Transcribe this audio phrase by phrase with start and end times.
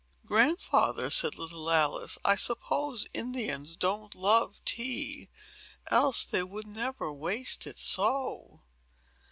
[0.25, 5.29] "Grandfather," said little Alice, "I suppose Indians don't love tea;
[5.91, 8.63] else they would never waste it so."